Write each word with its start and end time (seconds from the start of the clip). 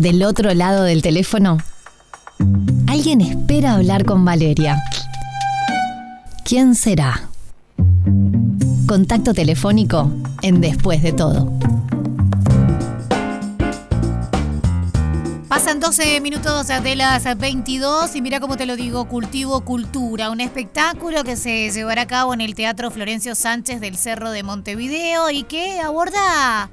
Del 0.00 0.22
otro 0.22 0.54
lado 0.54 0.84
del 0.84 1.02
teléfono, 1.02 1.58
alguien 2.88 3.20
espera 3.20 3.74
hablar 3.74 4.06
con 4.06 4.24
Valeria. 4.24 4.82
¿Quién 6.42 6.74
será? 6.74 7.28
Contacto 8.86 9.34
telefónico 9.34 10.10
en 10.40 10.62
Después 10.62 11.02
de 11.02 11.12
todo. 11.12 11.52
Pasan 15.48 15.80
12 15.80 16.22
minutos 16.22 16.68
de 16.68 16.96
las 16.96 17.36
22 17.36 18.16
y 18.16 18.22
mira 18.22 18.40
cómo 18.40 18.56
te 18.56 18.64
lo 18.64 18.76
digo, 18.76 19.04
Cultivo 19.04 19.60
Cultura, 19.66 20.30
un 20.30 20.40
espectáculo 20.40 21.24
que 21.24 21.36
se 21.36 21.70
llevará 21.70 22.02
a 22.02 22.06
cabo 22.06 22.32
en 22.32 22.40
el 22.40 22.54
Teatro 22.54 22.90
Florencio 22.90 23.34
Sánchez 23.34 23.82
del 23.82 23.98
Cerro 23.98 24.30
de 24.30 24.44
Montevideo 24.44 25.28
y 25.28 25.42
que 25.42 25.78
aborda 25.78 26.70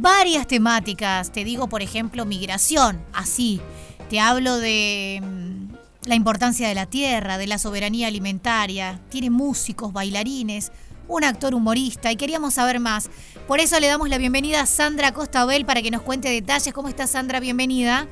varias 0.00 0.46
temáticas. 0.46 1.32
Te 1.32 1.44
digo, 1.44 1.68
por 1.68 1.82
ejemplo, 1.82 2.24
migración, 2.24 3.00
así. 3.12 3.60
Te 4.08 4.20
hablo 4.20 4.58
de 4.58 5.20
mm, 5.22 6.08
la 6.08 6.14
importancia 6.14 6.68
de 6.68 6.74
la 6.74 6.86
tierra, 6.86 7.38
de 7.38 7.46
la 7.46 7.58
soberanía 7.58 8.08
alimentaria. 8.08 9.00
Tiene 9.08 9.30
músicos, 9.30 9.92
bailarines, 9.92 10.72
un 11.08 11.24
actor 11.24 11.54
humorista 11.54 12.10
y 12.10 12.16
queríamos 12.16 12.54
saber 12.54 12.80
más. 12.80 13.10
Por 13.46 13.60
eso 13.60 13.78
le 13.80 13.86
damos 13.86 14.08
la 14.08 14.18
bienvenida 14.18 14.60
a 14.60 14.66
Sandra 14.66 15.12
Costabel 15.12 15.64
para 15.64 15.82
que 15.82 15.90
nos 15.90 16.02
cuente 16.02 16.28
detalles. 16.28 16.72
¿Cómo 16.72 16.88
está 16.88 17.06
Sandra? 17.06 17.40
Bienvenida. 17.40 18.06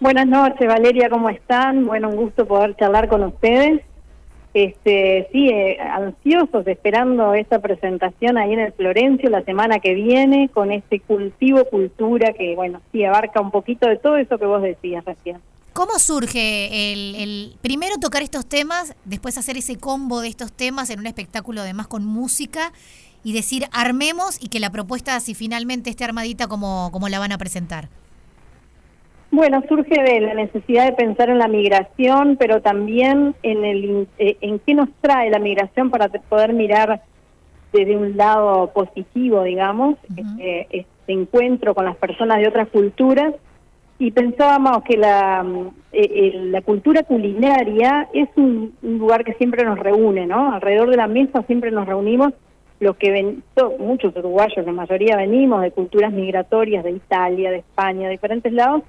Buenas 0.00 0.26
noches, 0.26 0.66
Valeria, 0.66 1.08
¿cómo 1.08 1.28
están? 1.28 1.86
Bueno, 1.86 2.08
un 2.08 2.16
gusto 2.16 2.44
poder 2.46 2.74
charlar 2.76 3.08
con 3.08 3.22
ustedes 3.22 3.82
este, 4.54 5.28
sí, 5.32 5.48
eh, 5.48 5.78
ansiosos 5.80 6.66
esperando 6.66 7.34
esta 7.34 7.60
presentación 7.60 8.36
ahí 8.36 8.52
en 8.52 8.60
el 8.60 8.72
Florencio 8.72 9.30
la 9.30 9.42
semana 9.44 9.78
que 9.78 9.94
viene 9.94 10.50
con 10.50 10.72
este 10.72 11.00
cultivo 11.00 11.64
cultura 11.64 12.32
que, 12.34 12.54
bueno, 12.54 12.80
sí 12.92 13.04
abarca 13.04 13.40
un 13.40 13.50
poquito 13.50 13.88
de 13.88 13.96
todo 13.96 14.16
eso 14.16 14.38
que 14.38 14.44
vos 14.44 14.62
decías 14.62 15.04
recién. 15.04 15.38
¿Cómo 15.72 15.98
surge 15.98 16.92
el, 16.92 17.14
el, 17.14 17.56
primero 17.62 17.96
tocar 17.96 18.22
estos 18.22 18.44
temas, 18.44 18.94
después 19.06 19.38
hacer 19.38 19.56
ese 19.56 19.76
combo 19.76 20.20
de 20.20 20.28
estos 20.28 20.52
temas 20.52 20.90
en 20.90 21.00
un 21.00 21.06
espectáculo 21.06 21.62
además 21.62 21.86
con 21.86 22.04
música 22.04 22.72
y 23.24 23.32
decir 23.32 23.66
armemos 23.72 24.36
y 24.38 24.48
que 24.48 24.60
la 24.60 24.68
propuesta 24.68 25.18
si 25.20 25.34
finalmente 25.34 25.88
esté 25.88 26.04
armadita 26.04 26.46
como, 26.46 26.90
como 26.92 27.08
la 27.08 27.18
van 27.18 27.32
a 27.32 27.38
presentar? 27.38 27.88
Bueno, 29.32 29.62
surge 29.66 30.02
de 30.02 30.20
la 30.20 30.34
necesidad 30.34 30.84
de 30.84 30.92
pensar 30.92 31.30
en 31.30 31.38
la 31.38 31.48
migración, 31.48 32.36
pero 32.36 32.60
también 32.60 33.34
en, 33.42 33.64
el, 33.64 34.06
eh, 34.18 34.36
en 34.42 34.58
qué 34.58 34.74
nos 34.74 34.90
trae 35.00 35.30
la 35.30 35.38
migración 35.38 35.88
para 35.88 36.10
poder 36.10 36.52
mirar 36.52 37.00
desde 37.72 37.96
un 37.96 38.14
lado 38.18 38.70
positivo, 38.74 39.42
digamos, 39.42 39.96
este, 40.14 40.66
este, 40.70 41.12
encuentro 41.12 41.74
con 41.74 41.86
las 41.86 41.96
personas 41.96 42.40
de 42.40 42.48
otras 42.48 42.68
culturas. 42.68 43.32
Y 43.98 44.10
pensábamos 44.10 44.82
que 44.82 44.98
la, 44.98 45.46
eh, 45.92 46.32
la 46.50 46.60
cultura 46.60 47.02
culinaria 47.02 48.10
es 48.12 48.28
un, 48.36 48.74
lugar 48.82 49.24
que 49.24 49.32
siempre 49.34 49.64
nos 49.64 49.78
reúne, 49.78 50.26
¿no? 50.26 50.52
Alrededor 50.52 50.90
de 50.90 50.96
la 50.98 51.06
mesa 51.06 51.42
siempre 51.44 51.70
nos 51.70 51.86
reunimos 51.86 52.34
los 52.80 52.96
que 52.96 53.10
ven, 53.10 53.42
muchos 53.78 54.14
uruguayos, 54.14 54.66
la 54.66 54.72
mayoría 54.72 55.16
venimos 55.16 55.62
de 55.62 55.70
culturas 55.70 56.12
migratorias 56.12 56.84
de 56.84 56.90
Italia, 56.90 57.50
de 57.50 57.58
España, 57.58 58.08
de 58.08 58.10
diferentes 58.10 58.52
lados, 58.52 58.82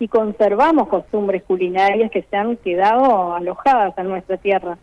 y 0.00 0.08
conservamos 0.08 0.88
costumbres 0.88 1.42
culinarias 1.44 2.10
que 2.10 2.22
se 2.22 2.36
han 2.36 2.56
quedado 2.56 3.34
alojadas 3.34 3.96
en 3.98 4.08
nuestra 4.08 4.38
tierra. 4.38 4.78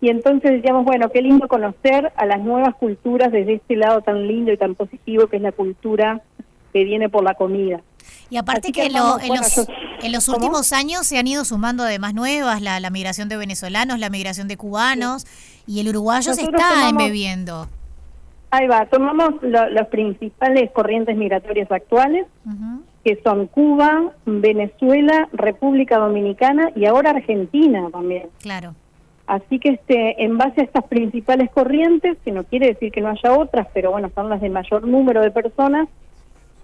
Y 0.00 0.08
entonces 0.08 0.50
decíamos, 0.50 0.84
bueno, 0.84 1.08
qué 1.08 1.22
lindo 1.22 1.46
conocer 1.46 2.12
a 2.16 2.26
las 2.26 2.40
nuevas 2.40 2.74
culturas 2.74 3.30
desde 3.30 3.54
este 3.54 3.76
lado 3.76 4.02
tan 4.02 4.26
lindo 4.26 4.52
y 4.52 4.56
tan 4.56 4.74
positivo 4.74 5.28
que 5.28 5.36
es 5.36 5.42
la 5.42 5.52
cultura 5.52 6.20
que 6.72 6.84
viene 6.84 7.08
por 7.08 7.22
la 7.22 7.34
comida. 7.34 7.80
Y 8.28 8.38
aparte 8.38 8.72
que, 8.72 8.86
en, 8.86 8.94
los, 8.94 9.22
en, 9.22 10.12
los, 10.12 10.28
últimos 10.28 10.72
años 10.72 11.06
se 11.06 11.18
han 11.18 11.28
ido 11.28 11.44
sumando 11.44 11.84
además 11.84 12.14
nuevas, 12.14 12.60
la, 12.60 12.80
la 12.80 12.90
migración 12.90 13.28
de 13.28 13.36
venezolanos, 13.36 14.00
la 14.00 14.10
migración 14.10 14.48
de 14.48 14.56
cubanos, 14.56 15.26
y 15.66 15.78
el 15.78 15.88
uruguayo 15.88 16.34
se 16.34 16.42
está 16.42 16.88
embebiendo. 16.88 17.68
Ahí 18.52 18.66
va, 18.66 18.84
tomamos 18.86 19.34
las 19.42 19.86
principales 19.88 20.72
corrientes 20.72 21.16
migratorias 21.16 21.70
actuales, 21.70 22.26
que 23.04 23.20
son 23.22 23.46
Cuba, 23.46 24.12
Venezuela, 24.26 25.28
República 25.32 25.98
Dominicana 25.98 26.70
y 26.76 26.84
ahora 26.84 27.10
Argentina 27.10 27.88
también. 27.90 28.28
Claro. 28.40 28.74
Así 29.26 29.58
que 29.58 29.70
este, 29.70 30.24
en 30.24 30.36
base 30.36 30.60
a 30.60 30.64
estas 30.64 30.84
principales 30.84 31.50
corrientes, 31.50 32.18
que 32.24 32.32
no 32.32 32.44
quiere 32.44 32.66
decir 32.66 32.90
que 32.90 33.00
no 33.00 33.08
haya 33.08 33.32
otras, 33.32 33.68
pero 33.72 33.92
bueno, 33.92 34.10
son 34.14 34.28
las 34.28 34.40
de 34.40 34.50
mayor 34.50 34.86
número 34.86 35.22
de 35.22 35.30
personas, 35.30 35.88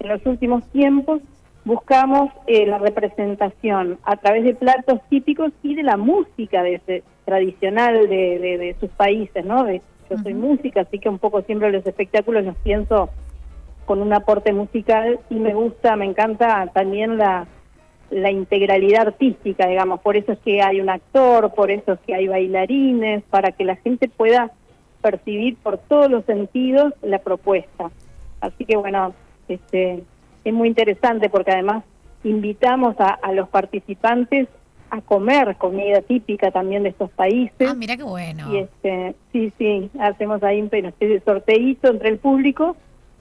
en 0.00 0.08
los 0.08 0.24
últimos 0.26 0.64
tiempos 0.72 1.22
buscamos 1.64 2.30
eh, 2.46 2.64
la 2.64 2.78
representación 2.78 3.98
a 4.04 4.16
través 4.16 4.44
de 4.44 4.54
platos 4.54 5.00
típicos 5.08 5.52
y 5.62 5.74
de 5.74 5.82
la 5.82 5.96
música 5.96 6.62
de 6.62 7.02
tradicional 7.24 8.08
de, 8.08 8.38
de, 8.38 8.76
sus 8.78 8.88
países, 8.90 9.44
¿no? 9.44 9.64
De, 9.64 9.82
yo 10.08 10.16
soy 10.18 10.34
música, 10.34 10.82
así 10.82 11.00
que 11.00 11.08
un 11.08 11.18
poco 11.18 11.42
siempre 11.42 11.72
los 11.72 11.84
espectáculos 11.84 12.44
los 12.44 12.56
pienso 12.58 13.10
con 13.86 14.02
un 14.02 14.12
aporte 14.12 14.52
musical 14.52 15.20
y 15.30 15.36
me 15.36 15.54
gusta, 15.54 15.96
me 15.96 16.04
encanta 16.04 16.66
también 16.74 17.16
la, 17.16 17.46
la 18.10 18.30
integralidad 18.30 19.08
artística, 19.08 19.66
digamos, 19.66 20.00
por 20.00 20.16
eso 20.16 20.32
es 20.32 20.38
que 20.40 20.60
hay 20.60 20.80
un 20.80 20.90
actor, 20.90 21.54
por 21.54 21.70
eso 21.70 21.94
es 21.94 22.00
que 22.00 22.14
hay 22.14 22.28
bailarines, 22.28 23.22
para 23.30 23.52
que 23.52 23.64
la 23.64 23.76
gente 23.76 24.08
pueda 24.08 24.50
percibir 25.00 25.56
por 25.56 25.78
todos 25.78 26.10
los 26.10 26.24
sentidos 26.24 26.92
la 27.02 27.20
propuesta. 27.20 27.90
Así 28.40 28.64
que 28.64 28.76
bueno, 28.76 29.14
este 29.48 30.02
es 30.44 30.52
muy 30.52 30.68
interesante 30.68 31.30
porque 31.30 31.52
además 31.52 31.84
invitamos 32.24 32.96
a, 32.98 33.08
a 33.10 33.32
los 33.32 33.48
participantes 33.48 34.48
a 34.90 35.00
comer 35.00 35.56
comida 35.56 36.00
típica 36.02 36.50
también 36.50 36.84
de 36.84 36.90
estos 36.90 37.10
países. 37.10 37.68
Ah, 37.68 37.74
mira 37.74 37.96
qué 37.96 38.04
bueno. 38.04 38.52
Y 38.52 38.58
este, 38.58 39.14
sí, 39.32 39.52
sí, 39.58 39.90
hacemos 39.98 40.42
ahí 40.42 40.60
un 40.60 40.70
sorteíto 41.24 41.88
entre 41.88 42.10
el 42.10 42.18
público 42.18 42.76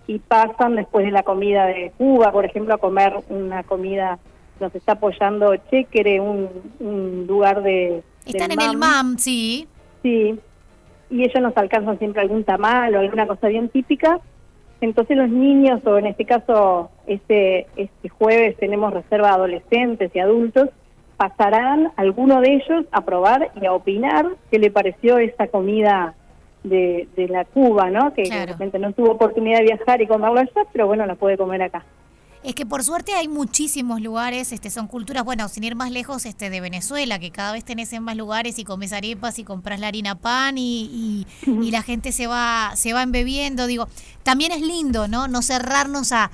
y 0.08 0.20
pasan 0.20 0.76
después 0.76 1.06
de 1.06 1.12
la 1.12 1.24
comida 1.24 1.66
de 1.66 1.92
Cuba, 1.98 2.32
por 2.32 2.46
ejemplo, 2.46 2.76
a 2.76 2.78
comer 2.78 3.14
una 3.30 3.64
comida, 3.64 4.20
nos 4.60 4.74
está 4.76 4.94
apoyando 4.94 5.56
Chequere, 5.70 6.20
un, 6.20 6.50
un 6.80 7.26
lugar 7.28 7.64
de... 7.64 8.04
Están 8.26 8.52
en 8.52 8.62
el 8.62 8.78
MAM, 8.78 9.18
sí. 9.18 9.68
Sí, 10.04 10.38
y 11.10 11.24
ellos 11.24 11.42
nos 11.42 11.56
alcanzan 11.58 11.98
siempre 11.98 12.22
algún 12.22 12.44
tamal 12.44 12.96
o 12.96 13.00
alguna 13.00 13.28
cosa 13.28 13.48
bien 13.48 13.70
típica. 13.70 14.20
Entonces 14.82 15.18
los 15.18 15.30
niños, 15.30 15.82
o 15.86 15.98
en 15.98 16.08
este 16.08 16.26
caso 16.26 16.92
este, 17.08 17.68
este 17.76 18.10
jueves 18.10 18.58
tenemos 18.58 18.94
reserva 18.94 19.30
de 19.30 19.34
adolescentes 19.34 20.12
y 20.14 20.20
adultos, 20.20 20.70
pasarán 21.18 21.92
alguno 21.96 22.42
de 22.42 22.56
ellos 22.56 22.86
a 22.92 23.02
probar 23.02 23.52
y 23.60 23.66
a 23.66 23.74
opinar 23.74 24.28
qué 24.52 24.60
le 24.60 24.70
pareció 24.70 25.18
esa 25.18 25.48
comida 25.48 26.14
de, 26.70 27.08
de 27.16 27.28
la 27.28 27.46
Cuba, 27.46 27.90
¿no? 27.90 28.14
Que 28.14 28.24
de 28.24 28.46
repente 28.46 28.80
no 28.80 28.92
tuvo 28.94 29.12
oportunidad 29.12 29.60
de 29.60 29.66
viajar 29.66 30.02
y 30.02 30.08
comerlo 30.08 30.40
allá, 30.40 30.66
pero 30.72 30.88
bueno, 30.88 31.06
la 31.06 31.16
puede 31.16 31.38
comer 31.38 31.62
acá. 31.62 31.86
Es 32.44 32.54
que 32.54 32.66
por 32.66 32.84
suerte 32.84 33.14
hay 33.14 33.28
muchísimos 33.28 34.02
lugares, 34.02 34.52
este, 34.52 34.70
son 34.70 34.88
culturas, 34.88 35.24
bueno, 35.24 35.48
sin 35.50 35.64
ir 35.64 35.76
más 35.76 35.90
lejos, 35.92 36.28
este, 36.28 36.52
de 36.52 36.62
Venezuela, 36.62 37.18
que 37.18 37.32
cada 37.32 37.54
vez 37.54 37.66
tenés 37.66 37.92
en 37.94 38.04
más 38.04 38.16
lugares 38.16 38.60
y 38.60 38.64
comes 38.64 38.94
arepas 38.94 39.40
y 39.40 39.44
compras 39.44 39.80
la 39.80 39.88
harina 39.88 40.14
pan 40.14 40.60
y, 40.60 41.26
y 41.48 41.72
la 41.72 41.82
gente 41.82 42.12
se 42.12 42.28
va, 42.28 42.74
se 42.76 42.94
va 42.94 43.02
embebiendo. 43.02 43.66
Digo, 43.66 43.88
también 44.22 44.52
es 44.52 44.62
lindo, 44.62 45.08
¿no? 45.08 45.28
No 45.28 45.42
cerrarnos 45.42 46.12
a, 46.12 46.30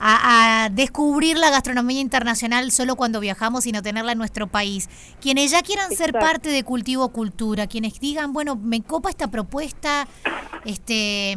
a, 0.00 0.68
descubrir 0.72 1.36
la 1.36 1.50
gastronomía 1.50 2.00
internacional 2.00 2.70
solo 2.70 2.96
cuando 2.96 3.20
viajamos, 3.20 3.64
sino 3.64 3.82
tenerla 3.82 4.12
en 4.12 4.18
nuestro 4.18 4.46
país. 4.46 4.88
Quienes 5.20 5.50
ya 5.50 5.62
quieran 5.62 5.90
ser 5.90 6.12
parte 6.12 6.50
de 6.50 6.62
Cultivo 6.62 7.08
Cultura, 7.10 7.66
quienes 7.66 7.98
digan, 8.00 8.32
bueno, 8.32 8.56
me 8.56 8.82
copa 8.82 9.10
esta 9.10 9.28
propuesta, 9.28 10.06
este, 10.64 11.36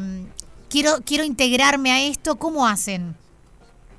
quiero, 0.70 0.92
quiero 1.06 1.24
integrarme 1.24 1.92
a 1.92 2.02
esto, 2.02 2.36
¿cómo 2.36 2.68
hacen? 2.68 3.16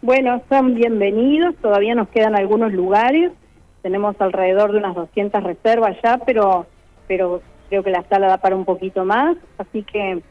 Bueno, 0.00 0.42
son 0.48 0.74
bienvenidos, 0.74 1.54
todavía 1.62 1.94
nos 1.94 2.08
quedan 2.08 2.34
algunos 2.34 2.72
lugares, 2.72 3.32
tenemos 3.82 4.16
alrededor 4.20 4.72
de 4.72 4.78
unas 4.78 4.94
200 4.94 5.42
reservas 5.42 5.96
ya, 6.02 6.18
pero, 6.18 6.66
pero 7.06 7.40
creo 7.68 7.82
que 7.82 7.90
la 7.90 8.04
sala 8.08 8.28
da 8.28 8.38
para 8.38 8.56
un 8.56 8.64
poquito 8.64 9.04
más, 9.04 9.36
así 9.58 9.82
que 9.84 10.22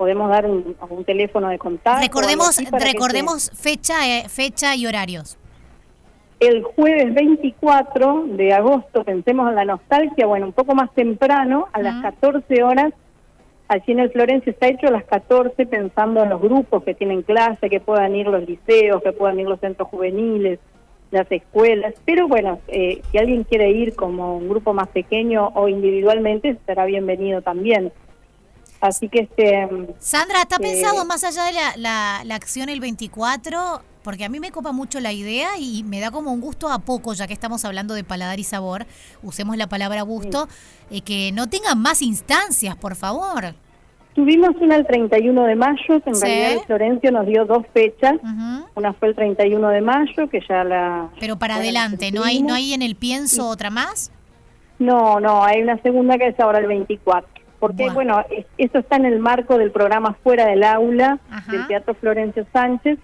podemos 0.00 0.30
dar 0.30 0.46
un, 0.46 1.04
teléfono 1.04 1.50
de 1.50 1.58
contacto. 1.58 2.00
Recordemos, 2.00 2.56
recordemos 2.72 3.50
fecha, 3.50 4.08
eh, 4.08 4.30
fecha 4.30 4.74
y 4.74 4.86
horarios. 4.86 5.36
El 6.38 6.62
jueves 6.62 7.12
24 7.12 8.24
de 8.28 8.54
agosto, 8.54 9.04
pensemos 9.04 9.50
en 9.50 9.56
la 9.56 9.66
nostalgia, 9.66 10.24
bueno, 10.24 10.46
un 10.46 10.54
poco 10.54 10.74
más 10.74 10.90
temprano, 10.94 11.68
a 11.74 11.82
las 11.82 12.00
14 12.00 12.62
horas, 12.62 12.94
allí 13.68 13.92
en 13.92 13.98
el 13.98 14.10
Florencio 14.10 14.52
está 14.52 14.68
hecho 14.68 14.86
a 14.86 14.90
las 14.90 15.04
14 15.04 15.66
pensando 15.66 16.22
en 16.22 16.30
los 16.30 16.40
grupos 16.40 16.82
que 16.82 16.94
tienen 16.94 17.20
clase, 17.20 17.68
que 17.68 17.80
puedan 17.80 18.16
ir 18.16 18.26
los 18.26 18.48
liceos, 18.48 19.02
que 19.02 19.12
puedan 19.12 19.38
ir 19.38 19.48
los 19.48 19.60
centros 19.60 19.86
juveniles, 19.90 20.60
las 21.10 21.30
escuelas, 21.30 21.92
pero 22.06 22.26
bueno, 22.26 22.58
eh, 22.68 23.02
si 23.10 23.18
alguien 23.18 23.44
quiere 23.44 23.70
ir 23.72 23.94
como 23.94 24.38
un 24.38 24.48
grupo 24.48 24.72
más 24.72 24.88
pequeño 24.88 25.48
o 25.48 25.68
individualmente, 25.68 26.56
será 26.64 26.86
bienvenido 26.86 27.42
también. 27.42 27.92
Así 28.80 29.08
que 29.08 29.20
este... 29.20 29.68
Sandra, 29.98 30.42
¿está 30.42 30.56
eh, 30.56 30.60
pensado 30.60 31.04
más 31.04 31.22
allá 31.24 31.44
de 31.44 31.52
la, 31.76 32.22
la, 32.24 32.34
acción 32.34 32.68
el 32.68 32.80
24? 32.80 33.82
porque 34.02 34.24
a 34.24 34.30
mí 34.30 34.40
me 34.40 34.50
copa 34.50 34.72
mucho 34.72 34.98
la 34.98 35.12
idea 35.12 35.58
y 35.58 35.82
me 35.82 36.00
da 36.00 36.10
como 36.10 36.32
un 36.32 36.40
gusto 36.40 36.70
a 36.70 36.78
poco, 36.78 37.12
ya 37.12 37.26
que 37.26 37.34
estamos 37.34 37.66
hablando 37.66 37.92
de 37.92 38.02
paladar 38.02 38.40
y 38.40 38.44
sabor, 38.44 38.86
usemos 39.22 39.58
la 39.58 39.66
palabra 39.66 40.00
gusto, 40.02 40.48
eh, 40.90 41.02
que 41.02 41.32
no 41.32 41.48
tengan 41.48 41.80
más 41.82 42.00
instancias, 42.00 42.76
por 42.76 42.96
favor. 42.96 43.54
Tuvimos 44.14 44.56
una 44.60 44.76
el 44.76 44.86
31 44.86 45.44
de 45.44 45.54
mayo, 45.54 46.00
que 46.02 46.10
en 46.10 46.16
Sí. 46.16 46.24
realidad 46.24 46.62
Florencio 46.66 47.12
nos 47.12 47.26
dio 47.26 47.44
dos 47.44 47.64
fechas. 47.72 48.14
Una 48.74 48.92
fue 48.94 49.08
el 49.08 49.14
31 49.14 49.68
de 49.68 49.80
mayo, 49.82 50.28
que 50.28 50.40
ya 50.48 50.64
la... 50.64 51.10
Pero 51.20 51.38
para 51.38 51.56
adelante, 51.56 52.10
¿no 52.10 52.24
hay. 52.24 52.42
¿no 52.42 52.54
hay 52.54 52.72
en 52.72 52.82
el 52.82 52.96
pienso 52.96 53.48
otra 53.48 53.70
más? 53.70 54.10
No, 54.78 55.20
no, 55.20 55.44
hay 55.44 55.62
una 55.62 55.80
segunda 55.82 56.18
que 56.18 56.28
es 56.28 56.40
ahora 56.40 56.58
el 56.58 56.66
24. 56.66 57.39
Porque, 57.60 57.84
Bueno. 57.90 57.94
bueno, 57.94 58.24
es- 58.30 58.46
esto 58.58 58.78
está 58.78 58.96
en 58.96 59.04
el 59.04 59.20
marco 59.20 59.58
del 59.58 59.70
programa 59.70 60.14
Fuera 60.24 60.46
del 60.46 60.64
Aula 60.64 61.18
Ajá. 61.30 61.52
del 61.52 61.66
Teatro 61.68 61.94
Florencio 61.94 62.46
Sánchez, 62.52 62.98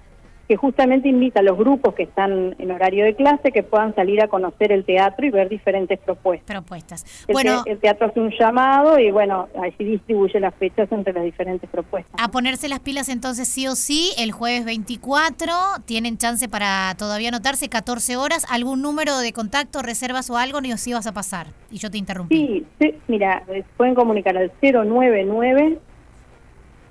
que 0.49 0.57
justamente 0.57 1.09
invita 1.09 1.41
a 1.41 1.43
los 1.43 1.59
grupos 1.59 1.95
que 1.95 2.05
están 2.05 2.55
en 2.59 2.71
horario 2.71 3.05
de 3.05 3.15
clase 3.17 3.51
que 3.51 3.63
puedan 3.65 3.95
salir 3.97 4.23
a 4.23 4.29
conocer 4.29 4.71
el 4.71 4.85
teatro 4.85 5.27
y 5.27 5.31
ver 5.31 5.49
diferentes 5.49 5.99
propuestas. 5.99 6.47
Propuestas. 6.47 7.05
El, 7.27 7.33
Bueno, 7.33 7.65
te- 7.65 7.73
el 7.73 7.79
teatro 7.79 8.07
hace 8.07 8.21
un 8.21 8.31
llamado 8.31 8.99
y, 8.99 9.11
bueno, 9.11 9.49
así 9.65 9.83
distribuye 9.83 10.39
las 10.39 10.55
fechas 10.55 10.91
entre 10.93 11.13
las 11.13 11.25
diferentes 11.25 11.69
propuestas. 11.69 12.15
a 12.23 12.29
ponerse 12.31 12.69
las 12.69 12.79
pilas 12.81 13.09
entonces 13.09 13.49
sí 13.49 13.67
o 13.67 13.75
sí, 13.75 14.13
el 14.19 14.31
jueves 14.31 14.65
24, 14.65 15.47
tienen 15.85 16.17
chance 16.17 16.49
para 16.49 16.95
todavía 16.97 17.31
anotarse 17.31 17.69
14 17.69 18.17
horas, 18.17 18.47
algún 18.49 18.83
número 18.83 19.19
de 19.19 19.33
contacto, 19.33 19.83
reservas 19.83 20.31
o 20.31 20.37
algo, 20.37 20.61
ni 20.61 20.73
os 20.73 20.87
ibas 20.87 21.07
a 21.09 21.13
pasar. 21.13 21.49
Y 21.71 21.79
yo 21.79 21.91
te 21.91 21.99
interrumpí. 21.99 22.37
Sí, 22.37 22.67
sí, 22.81 22.95
mira, 23.09 23.43
eh, 23.49 23.65
pueden 23.77 23.95
comunicar 23.97 24.37
al 24.37 24.53
099 24.63 25.79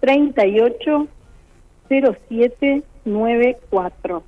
38 0.01 1.07
0794. 3.05 4.23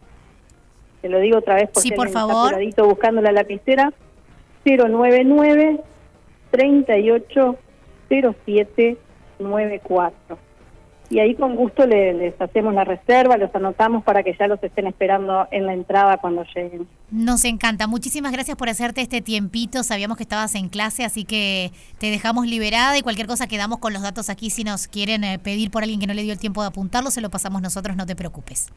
Te 1.02 1.10
lo 1.10 1.20
digo 1.20 1.38
otra 1.40 1.56
vez 1.56 1.70
porque 1.74 1.90
Sí, 1.90 1.92
por 1.92 2.08
está 2.08 2.20
favor. 2.22 2.48
apuradito 2.48 2.86
buscando 2.88 3.22
la 3.22 3.32
lapicera. 3.32 3.92
099 4.66 5.80
38 6.52 7.56
0794. 8.10 10.38
Y 11.10 11.20
ahí 11.20 11.36
con 11.36 11.56
gusto 11.56 11.88
le- 11.88 12.14
les 12.14 12.42
hacemos 12.42 12.74
la 12.74 12.84
reserva, 12.84 13.38
los 13.38 13.54
anotamos 13.56 14.04
para 14.04 14.24
que 14.24 14.36
ya 14.38 14.48
los 14.48 14.62
estén 14.62 14.88
esperando 14.88 15.48
en 15.52 15.66
la 15.66 15.74
entrada 15.74 16.18
cuando 16.18 16.44
lleguen. 16.54 16.86
Nos 17.12 17.46
encanta. 17.46 17.88
Muchísimas 17.88 18.34
gracias 18.34 18.58
por 18.58 18.68
hacerte 18.68 19.02
este 19.02 19.22
tiempito. 19.22 19.84
Sabíamos 19.84 20.18
que 20.18 20.24
estabas 20.24 20.54
en 20.56 20.68
clase, 20.68 21.06
así 21.06 21.24
que 21.24 21.72
te 21.98 22.10
dejamos 22.12 22.46
liberada 22.48 22.98
y 22.98 23.02
cualquier 23.04 23.28
cosa 23.28 23.48
quedamos 23.48 23.78
con 23.80 23.94
los 23.94 24.02
datos 24.02 24.30
aquí. 24.30 24.50
Si 24.50 24.66
nos 24.66 24.88
quieren 24.90 25.24
eh, 25.24 25.40
pedir 25.40 25.72
por 25.72 25.84
alguien 25.84 26.00
que 26.02 26.08
no 26.08 26.14
le 26.14 26.24
dio 26.24 26.34
el 26.34 26.40
tiempo 26.40 26.62
de 26.62 26.68
apuntarlo, 26.68 27.10
se 27.10 27.22
lo 27.22 27.30
pasamos 27.30 27.62
nosotros, 27.62 27.96
no 27.96 28.06
te 28.06 28.16
preocupes. 28.16 28.68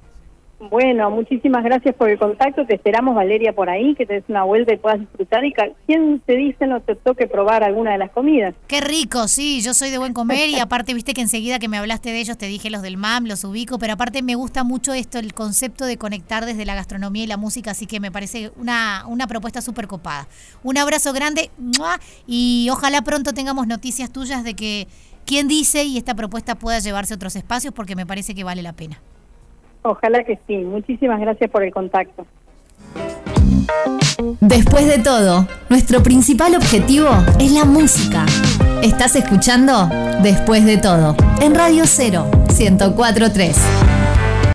Bueno, 0.69 1.11
muchísimas 1.11 1.65
gracias 1.65 1.95
por 1.95 2.11
el 2.11 2.19
contacto. 2.19 2.67
Te 2.67 2.75
esperamos, 2.75 3.15
Valeria, 3.15 3.55
por 3.55 3.71
ahí, 3.71 3.95
que 3.95 4.05
te 4.05 4.15
des 4.15 4.25
una 4.29 4.45
vuelta 4.45 4.75
y 4.75 4.77
puedas 4.77 5.01
disfrutar. 5.01 5.43
Y 5.43 5.55
quién 5.87 6.21
te 6.21 6.37
dice 6.37 6.67
no 6.67 6.81
te 6.81 6.95
toque 6.97 7.27
probar 7.27 7.65
alguna 7.65 7.93
de 7.93 7.99
las 7.99 8.11
comidas. 8.11 8.55
Qué 8.67 8.83
rico, 8.83 9.27
sí, 9.27 9.63
yo 9.63 9.73
soy 9.73 9.89
de 9.89 9.97
buen 9.97 10.13
comer 10.13 10.51
y 10.51 10.57
aparte 10.61 10.93
viste 10.93 11.15
que 11.15 11.23
enseguida 11.23 11.59
que 11.59 11.69
me 11.69 11.79
hablaste 11.79 12.11
de 12.11 12.21
ellos 12.21 12.37
te 12.37 12.45
dije 12.47 12.69
los 12.69 12.83
del 12.83 12.99
MAM, 12.99 13.25
los 13.25 13.43
ubico, 13.45 13.79
pero 13.79 13.95
aparte 13.95 14.23
me 14.23 14.35
gusta 14.35 14.63
mucho 14.63 14.93
esto, 14.93 15.19
el 15.19 15.33
concepto 15.33 15.87
de 15.87 15.97
conectar 15.97 16.45
desde 16.45 16.67
la 16.67 16.75
gastronomía 16.75 17.25
y 17.25 17.27
la 17.27 17.39
música, 17.39 17.71
así 17.71 17.87
que 17.87 17.99
me 17.99 18.13
parece 18.13 18.53
una, 18.57 19.05
una 19.09 19.27
propuesta 19.27 19.63
súper 19.63 19.87
copada. 19.87 20.29
Un 20.63 20.77
abrazo 20.77 21.15
grande 21.15 21.51
¡mua! 21.57 21.99
y 22.27 22.69
ojalá 22.71 23.01
pronto 23.01 23.33
tengamos 23.33 23.67
noticias 23.67 24.13
tuyas 24.13 24.45
de 24.45 24.53
que 24.53 24.89
quién 25.25 25.49
dice 25.49 25.85
y 25.85 25.97
esta 25.97 26.15
propuesta 26.15 26.55
pueda 26.55 26.81
llevarse 26.81 27.15
a 27.15 27.17
otros 27.17 27.35
espacios 27.35 27.73
porque 27.73 27.97
me 27.97 28.05
parece 28.05 28.35
que 28.35 28.45
vale 28.45 28.63
la 28.63 28.75
pena. 28.75 29.01
Ojalá 29.83 30.25
que 30.25 30.39
sí. 30.47 30.57
Muchísimas 30.57 31.21
gracias 31.21 31.51
por 31.51 31.63
el 31.63 31.73
contacto. 31.73 32.27
Después 34.41 34.87
de 34.87 34.99
todo, 34.99 35.47
nuestro 35.69 36.03
principal 36.03 36.55
objetivo 36.55 37.09
es 37.39 37.53
la 37.53 37.65
música. 37.65 38.27
Estás 38.83 39.17
escuchando 39.17 39.89
Después 40.23 40.67
de 40.67 40.77
todo, 40.77 41.17
en 41.41 41.55
Radio 41.55 41.85
0, 41.87 42.31
1043. 42.59 44.10